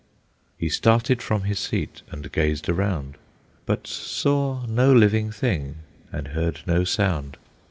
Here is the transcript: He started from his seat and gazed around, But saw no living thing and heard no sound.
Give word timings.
He 0.57 0.67
started 0.67 1.21
from 1.21 1.43
his 1.43 1.59
seat 1.59 2.01
and 2.09 2.31
gazed 2.31 2.67
around, 2.67 3.17
But 3.67 3.85
saw 3.85 4.65
no 4.65 4.91
living 4.91 5.29
thing 5.31 5.75
and 6.11 6.29
heard 6.29 6.61
no 6.65 6.83
sound. 6.83 7.37